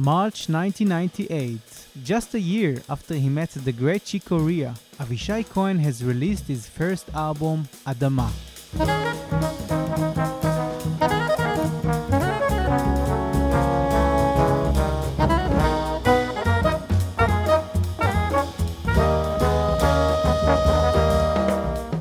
[0.00, 1.60] March 1998,
[2.02, 6.66] just a year after he met the great Chick Corea, Avishai Cohen has released his
[6.66, 8.30] first album, Adama.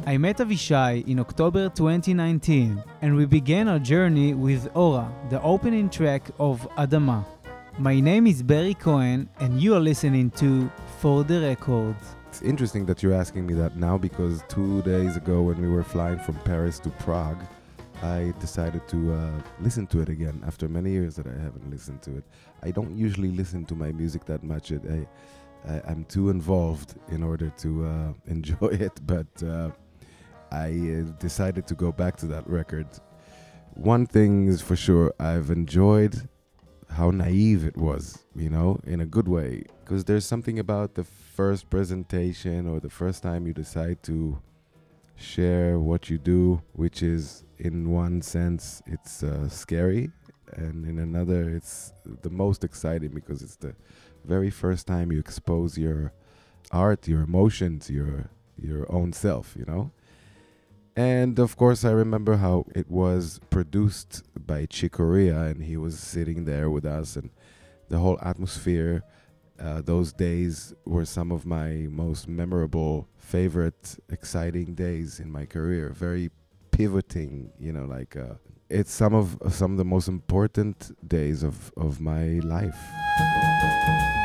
[0.08, 5.90] I met Avishai in October 2019, and we began our journey with Ora, the opening
[5.90, 7.26] track of Adama.
[7.80, 11.96] My name is Barry Cohen, and you are listening to For the Record.
[12.28, 15.86] It's interesting that you're asking me that now because two days ago, when we were
[15.86, 17.42] flying from Paris to Prague,
[18.04, 22.02] I decided to uh, listen to it again after many years that I haven't listened
[22.02, 22.26] to it.
[22.64, 24.72] I don't usually listen to my music that much.
[24.72, 29.72] It, I, I, am too involved in order to uh, enjoy it, but uh,
[30.52, 32.88] I uh, decided to go back to that record.
[33.76, 36.28] One thing is for sure, I've enjoyed
[36.90, 39.64] how naive it was, you know, in a good way.
[39.84, 44.40] Because there's something about the first presentation or the first time you decide to
[45.16, 50.12] share what you do, which is, in one sense, it's uh, scary,
[50.54, 53.76] and in another, it's the most exciting because it's the
[54.26, 56.14] very first time you expose your
[56.72, 58.30] art, your emotions, your
[58.62, 59.92] your own self, you know.
[61.00, 65.98] And of course, I remember how it was produced by Chick Corea, and he was
[65.98, 67.30] sitting there with us, and
[67.88, 69.04] the whole atmosphere.
[69.58, 75.88] Uh, those days were some of my most memorable, favorite, exciting days in my career.
[75.96, 76.32] Very
[76.72, 78.34] pivoting, you know, like uh,
[78.70, 84.19] it's some of some of the most important days of of my life.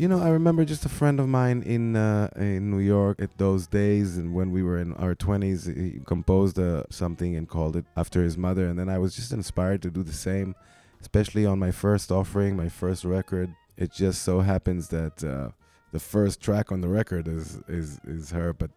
[0.00, 3.36] You know, I remember just a friend of mine in uh, in New York at
[3.36, 7.76] those days, and when we were in our twenties, he composed uh, something and called
[7.76, 10.54] it after his mother, and then I was just inspired to do the same,
[11.02, 13.54] especially on my first offering, my first record.
[13.76, 15.50] It just so happens that uh,
[15.92, 18.70] the first track on the record is is is her, but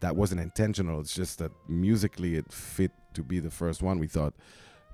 [0.00, 1.00] that wasn't intentional.
[1.00, 3.98] It's just that musically it fit to be the first one.
[3.98, 4.32] We thought,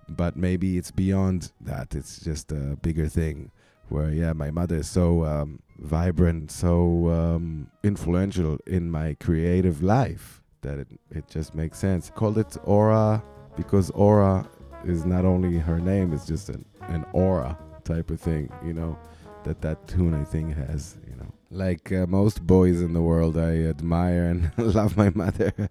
[0.08, 1.94] but maybe it's beyond that.
[1.94, 3.52] It's just a bigger thing
[3.92, 10.42] where yeah my mother is so um, vibrant so um, influential in my creative life
[10.62, 12.10] that it, it just makes sense.
[12.14, 13.22] Called it Ora
[13.56, 14.48] because Ora
[14.84, 18.98] is not only her name it's just an, an aura type of thing you know
[19.44, 21.32] that that tune i think has you know.
[21.50, 25.52] Like uh, most boys in the world i admire and love my mother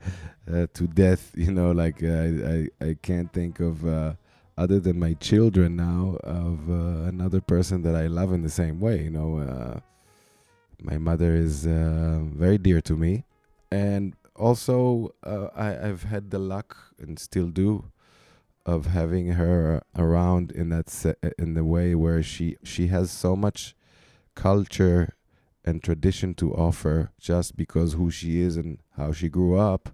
[0.52, 4.14] uh, to death you know like uh, I, I i can't think of uh,
[4.62, 8.80] other than my children now of uh, another person that I love in the same
[8.80, 9.02] way.
[9.06, 9.80] You know, uh,
[10.80, 13.26] my mother is uh, very dear to me,
[13.72, 17.92] and also uh, I, I've had the luck and still do
[18.64, 23.36] of having her around in that se- in the way where she she has so
[23.36, 23.76] much
[24.36, 25.16] culture
[25.66, 29.90] and tradition to offer just because who she is and how she grew up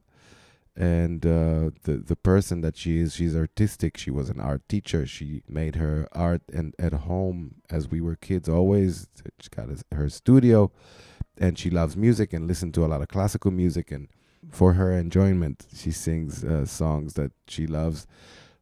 [0.78, 3.98] and uh, the the person that she is she's artistic.
[3.98, 5.08] She was an art teacher.
[5.08, 9.08] She made her art and at home as we were kids always.
[9.40, 10.72] She got her studio.
[11.40, 13.92] And she loves music and listened to a lot of classical music.
[13.92, 14.08] And
[14.52, 18.06] for her enjoyment she sings uh, songs that she loves.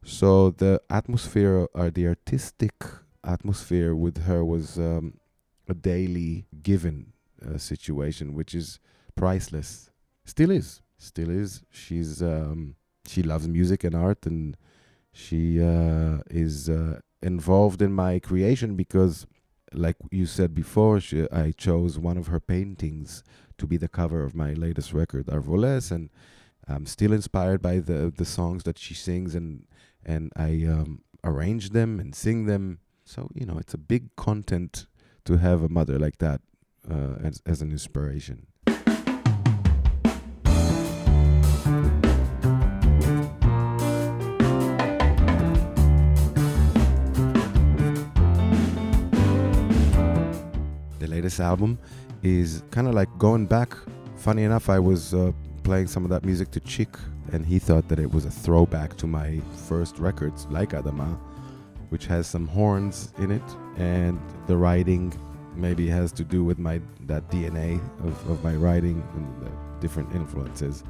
[0.02, 2.82] So the atmosphere or the artistic
[3.22, 5.18] atmosphere with her was um,
[5.68, 7.12] a daily given
[7.46, 8.80] uh, situation which is
[9.16, 9.90] priceless.
[10.24, 11.62] Still is still is.
[11.70, 12.76] She's um,
[13.06, 14.56] she loves music and art, and
[15.12, 19.26] she uh, is uh, involved in my creation because,
[19.72, 23.22] like you said before, she, I chose one of her paintings
[23.58, 26.10] to be the cover of my latest record, Arvoles, and
[26.68, 29.66] I'm still inspired by the the songs that she sings, and
[30.04, 32.80] and I um, arrange them and sing them.
[33.04, 34.86] So you know, it's a big content
[35.24, 36.40] to have a mother like that
[36.90, 38.46] uh, as as an inspiration.
[51.16, 51.78] Latest album
[52.22, 53.70] is kind of like going back.
[54.16, 55.32] Funny enough, I was uh,
[55.62, 56.92] playing some of that music to Chick,
[57.32, 61.18] and he thought that it was a throwback to my first records, like Adama,
[61.88, 63.48] which has some horns in it,
[63.78, 65.04] and the writing
[65.54, 66.76] maybe has to do with my
[67.06, 67.70] that DNA
[68.06, 70.84] of, of my writing and the different influences.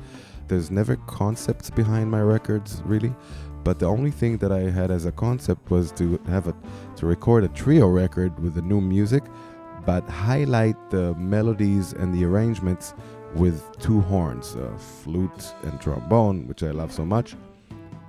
[0.49, 3.13] There's never concepts behind my records, really,
[3.63, 6.55] but the only thing that I had as a concept was to have a
[6.97, 9.23] to record a trio record with the new music
[9.87, 12.93] but highlight the melodies and the arrangements
[13.35, 17.37] with two horns, a flute and trombone, which I love so much,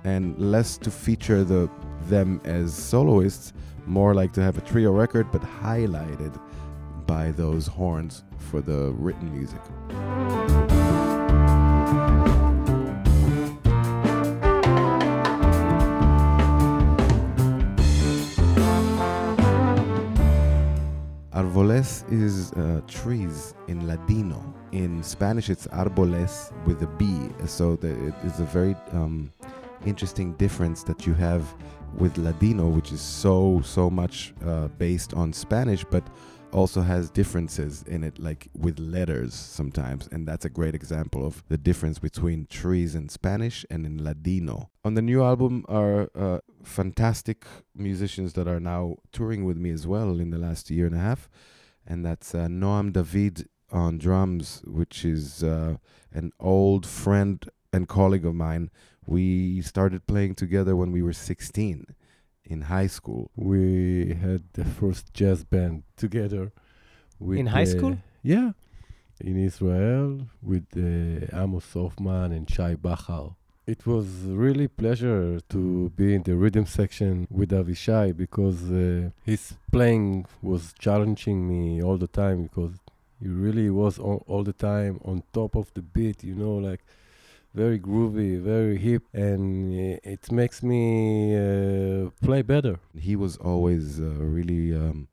[0.04, 1.70] and less to feature the
[2.08, 3.52] them as soloists,
[3.86, 6.38] more like to have a trio record, but highlighted
[7.06, 10.77] by those horns for the written music.
[21.78, 24.42] Arvoles is uh, trees in Ladino.
[24.72, 27.28] In Spanish, it's arboles with a B.
[27.46, 29.30] So the, it is a very um,
[29.86, 31.54] interesting difference that you have
[31.96, 36.02] with Ladino, which is so so much uh, based on Spanish, but
[36.52, 40.08] also has differences in it, like with letters sometimes.
[40.10, 44.70] And that's a great example of the difference between trees in Spanish and in Ladino.
[44.84, 47.46] On the new album are uh, fantastic
[47.76, 50.98] musicians that are now touring with me as well in the last year and a
[50.98, 51.28] half.
[51.90, 55.76] And that's uh, Noam David on drums, which is uh,
[56.12, 57.42] an old friend
[57.72, 58.70] and colleague of mine.
[59.06, 61.86] We started playing together when we were 16
[62.44, 63.30] in high school.
[63.34, 66.52] We had the first jazz band together.
[67.18, 67.98] With In high uh, school?
[68.22, 68.52] Yeah,
[69.20, 73.34] in Israel with uh, Amos Hoffman and Shai Bachar.
[73.68, 79.56] It was really pleasure to be in the rhythm section with Avishai because uh, his
[79.70, 82.72] playing was challenging me all the time because
[83.20, 86.80] he really was all, all the time on top of the beat, you know, like
[87.52, 92.80] very groovy, very hip, and uh, it makes me uh, play better.
[92.98, 95.08] He was always uh, really um,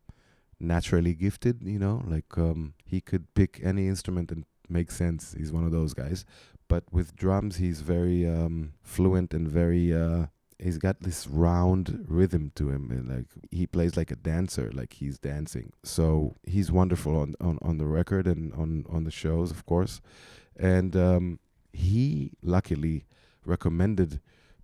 [0.61, 5.35] naturally gifted, you know, like um, he could pick any instrument and make sense.
[5.37, 6.25] He's one of those guys.
[6.67, 9.93] But with drums, he's very um, fluent and very.
[9.93, 10.27] Uh,
[10.57, 14.93] he's got this round rhythm to him, and like he plays like a dancer, like
[14.93, 15.73] he's dancing.
[15.83, 20.01] So he's wonderful on on, on the record and on on the shows, of course.
[20.57, 21.39] And um,
[21.73, 23.05] he luckily
[23.45, 24.21] recommended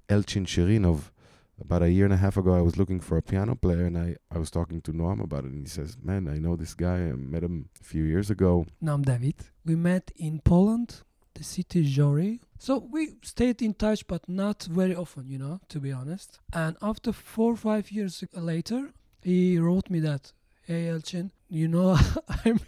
[0.10, 1.12] Elchin Shirinov.
[1.60, 3.96] About a year and a half ago, I was looking for a piano player, and
[3.96, 6.74] I, I was talking to Noam about it, and he says, "Man, I know this
[6.74, 6.96] guy.
[6.96, 8.66] I met him a few years ago.
[8.84, 9.36] Noam David.
[9.64, 12.42] We met in Poland, the city Jory.
[12.60, 16.40] So we stayed in touch, but not very often, you know, to be honest.
[16.54, 20.34] And after four or five years later, he wrote me that,
[20.68, 21.98] "Hey Elchin, you know,
[22.46, 22.60] I'm,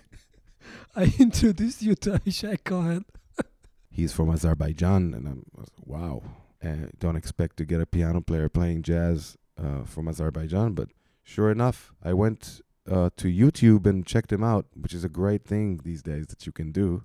[0.96, 3.06] I introduced you to Avishai Cohen."
[3.92, 5.46] He's from Azerbaijan, and I'm
[5.86, 6.24] wow.
[6.64, 10.90] Uh, don't expect to get a piano player playing jazz uh, from Azerbaijan, but
[11.24, 15.46] sure enough, I went uh, to YouTube and checked him out, which is a great
[15.46, 17.04] thing these days that you can do.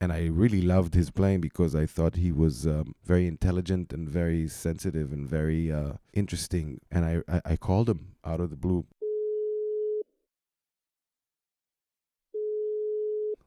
[0.00, 4.08] And I really loved his playing because I thought he was um, very intelligent and
[4.08, 6.80] very sensitive and very uh, interesting.
[6.90, 8.84] And I, I, I called him out of the blue.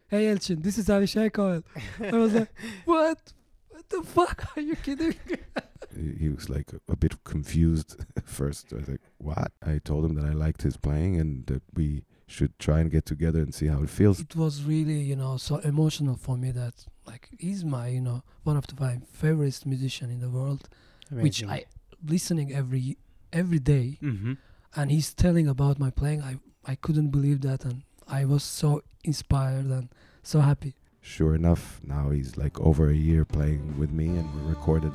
[0.10, 1.66] Hey Elchin, this is Avishai Cohen.
[2.00, 2.50] I was like,
[2.86, 3.34] "What?
[3.68, 4.56] What the fuck?
[4.56, 5.16] Are you kidding?"
[5.94, 8.72] he he was like a, a bit confused at first.
[8.72, 12.04] I was like, "What?" I told him that I liked his playing and that we
[12.28, 14.20] should try and get together and see how it feels.
[14.20, 18.22] it was really, you know, so emotional for me that like he's my, you know,
[18.44, 20.68] one of the my favorite musician in the world,
[21.10, 21.66] which I
[22.06, 22.98] listening every
[23.32, 24.34] every day, hmm
[24.76, 26.22] and he's telling about my playing.
[26.22, 26.34] I
[26.66, 29.88] I couldn't believe that, and I was so inspired and
[30.22, 30.74] so happy.
[31.02, 34.92] Sure enough, now he's like over a year playing with me, and we recorded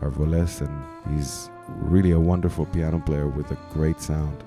[0.00, 0.74] Arvoles, and
[1.16, 4.44] he's really a wonderful piano player with a great sound.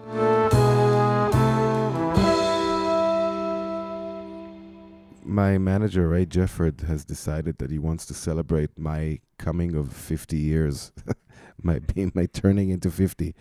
[5.27, 10.37] My manager, Ray Jefford, has decided that he wants to celebrate my coming of 50
[10.37, 10.93] years,
[11.61, 13.35] my being my turning into 50.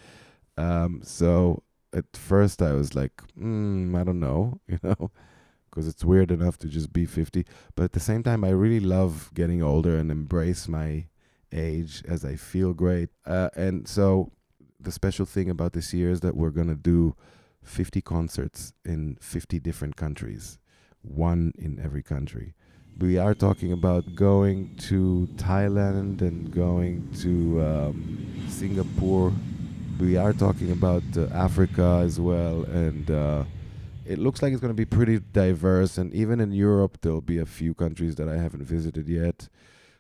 [0.56, 1.62] Um, so
[1.92, 5.12] at first I was like, mm, I don't know, you know,
[5.70, 7.46] because it's weird enough to just be 50.
[7.76, 11.06] But at the same time, I really love getting older and embrace my
[11.52, 13.10] age as I feel great.
[13.24, 14.32] Uh, and so
[14.80, 17.14] the special thing about this year is that we're going to do
[17.62, 20.58] 50 concerts in 50 different countries,
[21.02, 22.54] one in every country.
[22.98, 29.32] We are talking about going to Thailand and going to um, Singapore.
[30.00, 32.64] We are talking about uh, Africa as well.
[32.64, 33.44] And uh,
[34.06, 35.98] it looks like it's going to be pretty diverse.
[35.98, 39.48] And even in Europe, there'll be a few countries that I haven't visited yet.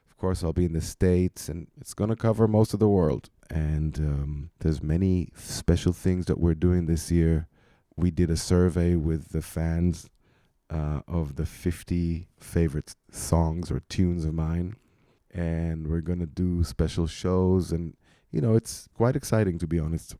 [0.08, 2.88] Of course, I'll be in the States, and it's going to cover most of the
[2.88, 3.28] world.
[3.50, 7.48] And um, there's many special things that we're doing this year.
[7.94, 10.08] We did a survey with the fans
[10.70, 14.76] uh, of the 50 favorite songs or tunes of mine.
[15.32, 17.72] And we're going to do special shows.
[17.72, 17.94] And,
[18.30, 20.16] you know, it's quite exciting, to be honest.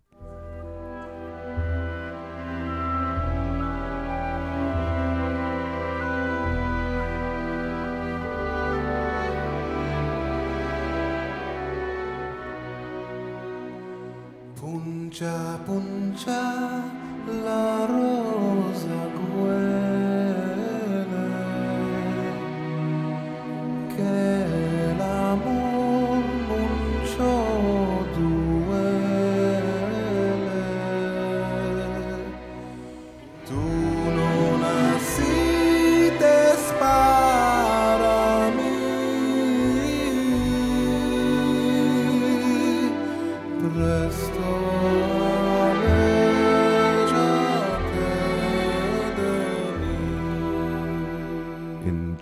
[14.54, 16.90] Puncha, puncha,
[17.26, 18.25] la rosa.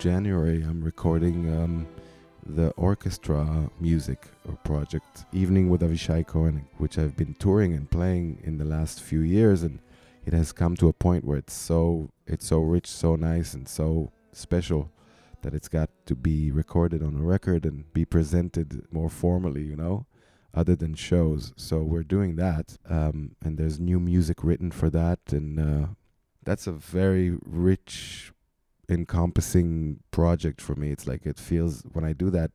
[0.05, 1.87] January, I'm recording um,
[2.45, 4.27] the orchestra music
[4.63, 9.21] project Evening with Avishai Cohen, which I've been touring and playing in the last few
[9.21, 9.79] years, and
[10.23, 13.67] it has come to a point where it's so it's so rich, so nice, and
[13.67, 14.91] so special
[15.41, 19.75] that it's got to be recorded on a record and be presented more formally, you
[19.75, 20.05] know,
[20.53, 21.51] other than shows.
[21.55, 25.87] So we're doing that, um, and there's new music written for that, and uh,
[26.43, 28.31] that's a very rich
[28.89, 30.91] encompassing project for me.
[30.91, 32.51] It's like it feels when I do that,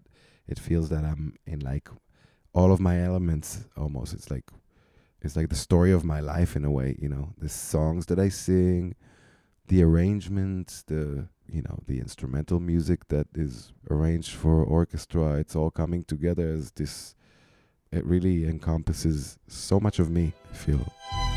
[0.46, 1.88] it feels that I'm in like
[2.52, 4.14] all of my elements almost.
[4.14, 4.44] It's like
[5.22, 7.34] it's like the story of my life in a way, you know.
[7.38, 8.94] The songs that I sing,
[9.68, 15.70] the arrangements, the you know, the instrumental music that is arranged for orchestra, it's all
[15.70, 17.14] coming together as this
[17.92, 21.29] it really encompasses so much of me, I feel.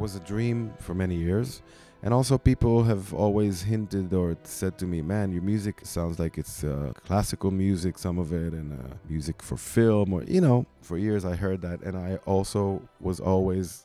[0.00, 1.62] Was a dream for many years.
[2.02, 6.38] And also, people have always hinted or said to me, "Man, your music sounds like
[6.38, 10.64] it's uh, classical music, some of it, and uh, music for film." Or you know,
[10.80, 13.84] for years I heard that, and I also was always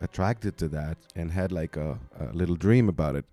[0.00, 3.24] attracted to that and had like a, a little dream about it.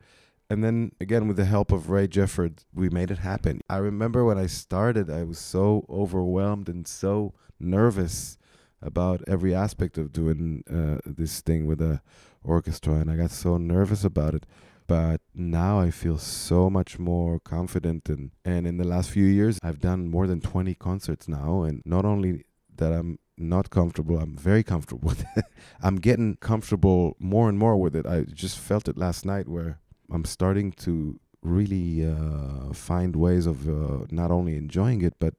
[0.49, 3.61] And then again, with the help of Ray Jefford, we made it happen.
[3.69, 8.39] I remember when I started, I was so overwhelmed and so nervous
[8.85, 12.01] about every aspect of doing uh, this thing with a
[12.43, 14.45] orchestra and I got so nervous about it.
[14.87, 19.59] But now I feel so much more confident and and in the last few years
[19.63, 22.45] I've done more than 20 concerts now and not only
[22.77, 25.45] that I'm not comfortable I'm very comfortable with it.
[25.81, 28.05] I'm getting comfortable more and more with it.
[28.05, 29.79] I just felt it last night where
[30.11, 35.33] I'm starting to really uh, find ways of uh, not only enjoying it but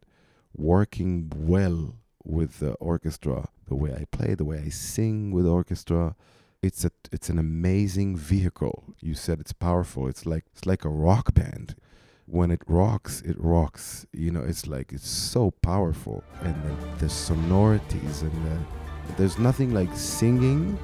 [0.57, 1.95] working well
[2.27, 6.17] with the orchestra, the way I play, the way I sing with orchestra.
[6.63, 8.85] It's a it's an amazing vehicle.
[9.01, 10.09] You said it's powerful.
[10.09, 11.77] It's like it's like a rock band.
[12.29, 14.05] When it rocks, it rocks.
[14.13, 18.59] You know, it's like it's so powerful, and the, the sonorities and the,
[19.17, 20.77] there's nothing like singing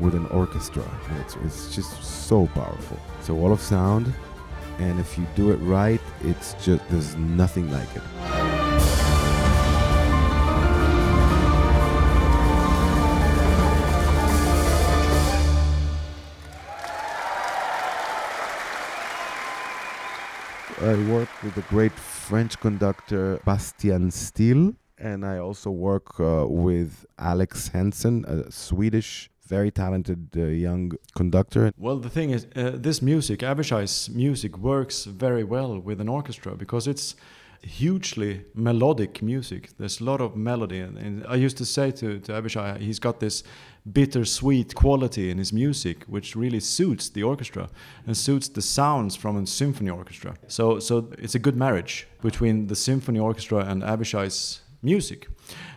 [0.00, 0.84] with an orchestra.
[1.20, 2.98] It's it's just so powerful.
[3.20, 4.12] It's a wall of sound,
[4.78, 8.39] and if you do it right, it's just there's nothing like it.
[20.82, 27.04] I work with the great French conductor Bastien Stil, and I also work uh, with
[27.18, 31.70] Alex Hansen, a Swedish, very talented uh, young conductor.
[31.76, 36.56] Well, the thing is, uh, this music, Avishai's music, works very well with an orchestra
[36.56, 37.14] because it's
[37.62, 39.70] hugely melodic music.
[39.78, 42.98] There's a lot of melody, and, and I used to say to, to Avishai, he's
[42.98, 43.42] got this
[43.90, 47.68] bittersweet quality in his music, which really suits the orchestra
[48.06, 50.34] and suits the sounds from a symphony orchestra.
[50.48, 55.28] So, so it's a good marriage between the symphony orchestra and Avishai's music,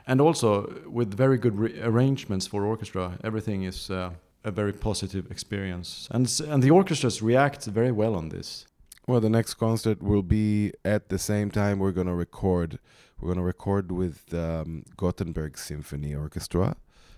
[0.07, 3.17] and also with very good re- arrangements for orchestra.
[3.23, 3.89] Everything is.
[3.89, 4.11] Uh,
[4.45, 8.65] a very positive experience, and and the orchestras react very well on this.
[9.05, 12.79] Well, the next concert will be at the same time we're going to record.
[13.19, 16.77] We're going to record with um, Gothenburg Symphony Orchestra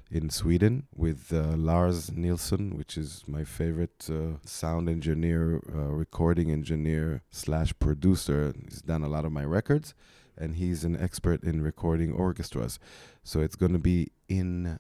[0.10, 6.50] in Sweden with uh, Lars Nilsson, which is my favorite uh, sound engineer, uh, recording
[6.50, 8.52] engineer slash producer.
[8.68, 9.94] He's done a lot of my records,
[10.36, 12.80] and he's an expert in recording orchestras.
[13.24, 14.80] So it's going to be in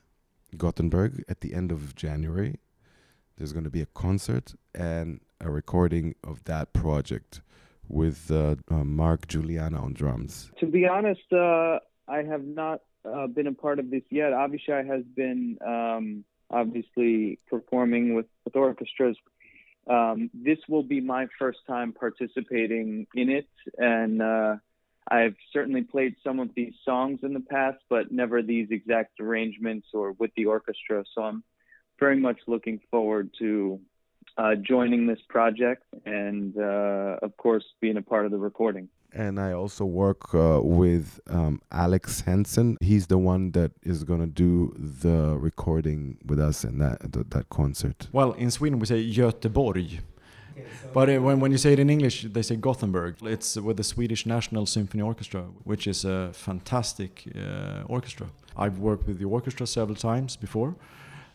[0.57, 2.55] Gothenburg at the end of January.
[3.37, 7.41] There's going to be a concert and a recording of that project
[7.87, 10.51] with uh, uh, Mark Guiliana on drums.
[10.59, 14.31] To be honest, uh, I have not uh, been a part of this yet.
[14.31, 19.17] Avishai has been um, obviously performing with, with orchestras.
[19.87, 24.55] Um, this will be my first time participating in it, and uh,
[25.07, 29.87] I've certainly played some of these songs in the past, but never these exact arrangements
[29.93, 31.03] or with the orchestra.
[31.13, 31.43] So I'm
[31.99, 33.79] very much looking forward to
[34.37, 38.89] uh, joining this project and, uh, of course, being a part of the recording.
[39.13, 42.77] And I also work uh, with um, Alex Henson.
[42.81, 47.27] He's the one that is going to do the recording with us in that, th-
[47.29, 48.09] that concert.
[48.11, 50.01] Well, in Sweden we say Göteborg.
[50.93, 53.15] But uh, when, when you say it in English, they say Gothenburg.
[53.23, 58.27] It's with the Swedish National Symphony Orchestra, which is a fantastic uh, orchestra.
[58.55, 60.75] I've worked with the orchestra several times before,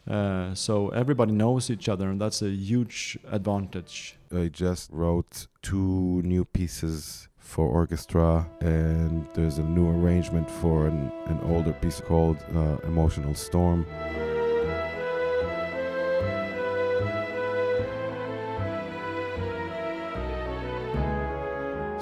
[0.08, 4.16] uh, so everybody knows each other, and that's a huge advantage.
[4.34, 11.12] I just wrote two new pieces for orchestra, and there's a new arrangement for an,
[11.26, 13.84] an older piece called uh, Emotional Storm.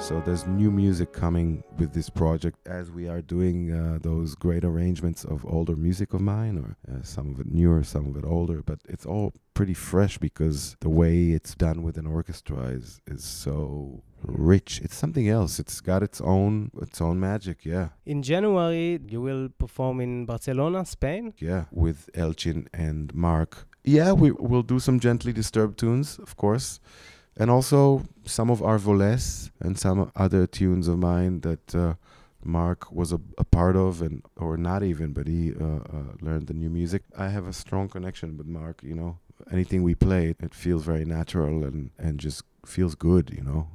[0.09, 4.65] So there's new music coming with this project as we are doing uh, those great
[4.65, 8.25] arrangements of older music of mine, or uh, some of it newer, some of it
[8.25, 8.63] older.
[8.63, 13.23] But it's all pretty fresh because the way it's done with an orchestra is is
[13.23, 14.81] so rich.
[14.83, 15.59] It's something else.
[15.59, 17.63] It's got its own its own magic.
[17.63, 21.33] Yeah, In January, you will perform in Barcelona, Spain.
[21.37, 21.65] yeah.
[21.71, 23.67] With Elchin and Mark.
[23.83, 26.79] Yeah, we will do some gently disturbed tunes, of course,
[27.39, 31.93] and also some of Arvoles and some other tunes of mine that uh,
[32.43, 36.47] Mark was a, a part of, and or not even, but he uh, uh, learned
[36.47, 37.03] the new music.
[37.17, 38.81] I have a strong connection with Mark.
[38.83, 39.17] You know,
[39.51, 43.31] anything we play, it feels very natural and and just feels good.
[43.35, 43.67] You know.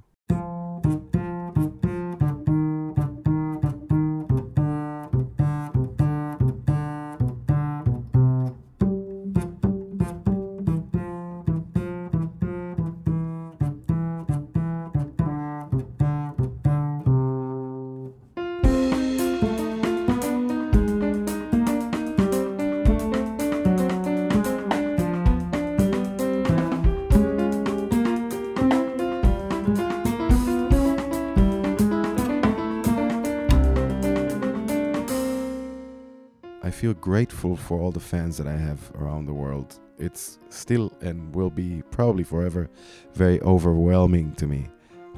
[37.14, 39.78] Grateful for all the fans that I have around the world.
[40.00, 42.68] It's still and will be probably forever
[43.12, 44.66] very overwhelming to me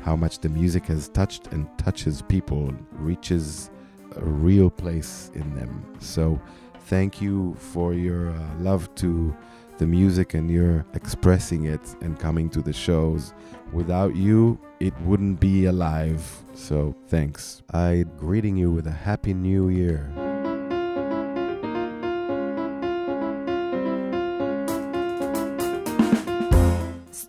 [0.02, 3.70] how much the music has touched and touches people, reaches
[4.14, 5.86] a real place in them.
[5.98, 6.38] So,
[6.80, 9.34] thank you for your uh, love to
[9.78, 13.32] the music and your expressing it and coming to the shows.
[13.72, 16.22] Without you, it wouldn't be alive.
[16.52, 17.62] So, thanks.
[17.72, 20.25] I greeting you with a happy new year.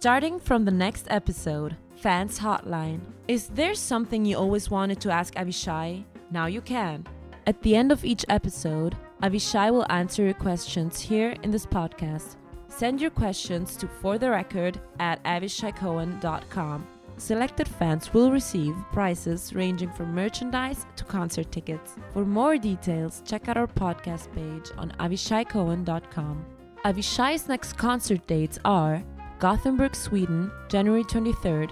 [0.08, 3.02] Starting from the next episode, Fans Hotline.
[3.28, 6.06] Is there something you always wanted to ask Avishai?
[6.32, 7.06] Now you can.
[7.46, 12.38] At the end of each episode, Avishai will answer your questions here in this podcast.
[12.70, 16.88] Send your questions to for the record at avishaicohen.com.
[17.18, 21.96] Selected fans will receive prizes ranging from merchandise to concert tickets.
[22.14, 26.46] For more details, check out our podcast page on avishaicohen.com.
[26.86, 29.04] Avishai's next concert dates are
[29.40, 31.72] Gothenburg, Sweden, January 23rd,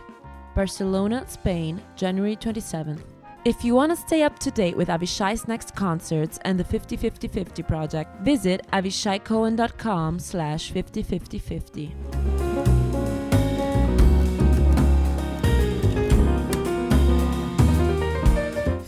[0.56, 3.02] Barcelona, Spain, January 27th.
[3.46, 7.68] If you want to stay up to date with Avishai's next concerts and the 50-50-50
[7.68, 11.92] project, visit avishaicohen.com slash 50-50-50.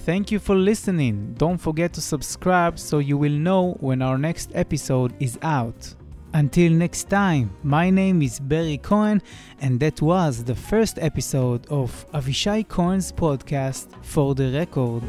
[0.07, 1.35] Thank you for listening.
[1.37, 5.95] Don't forget to subscribe so you will know when our next episode is out.
[6.33, 9.21] Until next time, my name is Barry Cohen,
[9.61, 15.03] and that was the first episode of Avishai Cohen's podcast for the record.